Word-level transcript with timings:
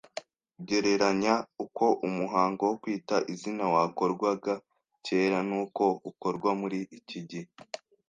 ”gereranya 0.67 1.33
uko 1.65 1.85
umuhango 2.07 2.61
wo 2.69 2.75
kwita 2.81 3.15
izina 3.33 3.63
wakorwaga 3.73 4.53
kera 5.05 5.39
n’uko 5.49 5.83
ukorwa 6.09 6.49
muri 6.61 6.79
iki 6.99 7.19
gihe 7.29 7.47